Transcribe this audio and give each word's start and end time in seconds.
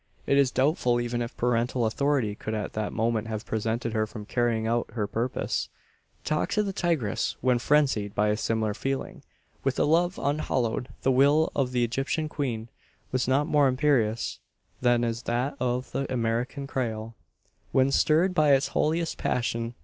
It 0.25 0.39
is 0.39 0.49
doubtful 0.49 0.99
even 0.99 1.21
if 1.21 1.37
parental 1.37 1.85
authority 1.85 2.33
could 2.33 2.55
at 2.55 2.73
that 2.73 2.91
moment 2.91 3.27
have 3.27 3.45
prevented 3.45 3.93
her 3.93 4.07
from 4.07 4.25
carrying 4.25 4.65
out 4.65 4.89
her 4.93 5.05
purpose. 5.05 5.69
Talk 6.23 6.49
to 6.53 6.63
the 6.63 6.73
tigress 6.73 7.35
when 7.41 7.59
frenzied 7.59 8.15
by 8.15 8.29
a 8.29 8.35
similar 8.35 8.73
feeling. 8.73 9.21
With 9.63 9.77
a 9.77 9.83
love 9.83 10.17
unhallowed, 10.17 10.89
the 11.03 11.11
will 11.11 11.51
of 11.55 11.71
the 11.71 11.83
Egyptian 11.83 12.29
queen 12.29 12.67
was 13.11 13.27
not 13.27 13.45
more 13.45 13.67
imperious 13.67 14.39
than 14.81 15.03
is 15.03 15.21
that 15.29 15.55
of 15.59 15.91
the 15.91 16.11
American 16.11 16.65
Creole, 16.65 17.13
when 17.71 17.91
stirred 17.91 18.33
by 18.33 18.53
its 18.55 18.69
holiest 18.69 19.19
passion. 19.19 19.75